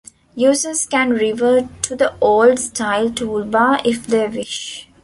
Users 0.33 0.87
can 0.87 1.11
revert 1.11 1.83
to 1.83 1.95
the 1.95 2.15
old-style 2.21 3.11
toolbar 3.11 3.85
if 3.85 4.07
they 4.07 4.27
wish. 4.27 4.87